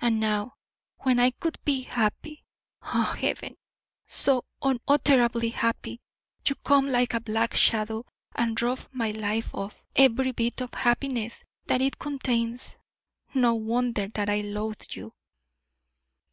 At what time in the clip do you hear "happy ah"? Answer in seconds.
1.82-3.14